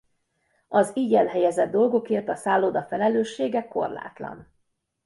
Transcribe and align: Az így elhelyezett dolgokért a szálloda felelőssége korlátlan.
Az 0.67 0.91
így 0.95 1.13
elhelyezett 1.13 1.71
dolgokért 1.71 2.29
a 2.29 2.35
szálloda 2.35 2.83
felelőssége 2.83 3.67
korlátlan. 3.67 4.47